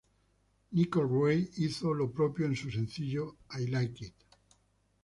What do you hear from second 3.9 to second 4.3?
It".